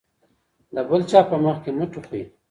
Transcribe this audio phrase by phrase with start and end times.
[0.75, 2.21] د بل چا په مخ کې مه ټوخئ.